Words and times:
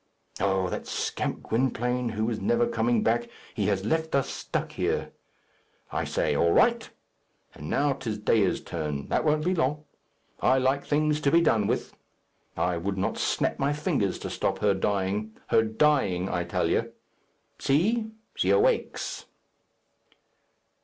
Oh! 0.39 0.67
that 0.69 0.87
scamp 0.87 1.43
Gwynplaine, 1.43 2.09
who 2.09 2.27
is 2.31 2.39
never 2.41 2.65
coming 2.65 3.03
back. 3.03 3.29
He 3.53 3.67
has 3.67 3.85
left 3.85 4.15
us 4.15 4.31
stuck 4.31 4.71
here. 4.71 5.11
I 5.91 6.05
say 6.05 6.35
'All 6.35 6.51
right.' 6.51 6.89
And 7.53 7.69
now 7.69 7.93
'tis 7.93 8.17
Dea's 8.17 8.61
turn. 8.63 9.09
That 9.09 9.23
won't 9.23 9.45
be 9.45 9.53
long. 9.53 9.83
I 10.39 10.57
like 10.57 10.83
things 10.87 11.21
to 11.21 11.29
be 11.31 11.39
done 11.39 11.67
with. 11.67 11.95
I 12.57 12.77
would 12.77 12.97
not 12.97 13.19
snap 13.19 13.59
my 13.59 13.73
fingers 13.73 14.17
to 14.21 14.31
stop 14.31 14.57
her 14.57 14.73
dying 14.73 15.37
her 15.49 15.61
dying, 15.61 16.29
I 16.29 16.45
tell 16.45 16.67
you! 16.67 16.93
See, 17.59 18.09
she 18.33 18.49
awakes!" 18.49 19.25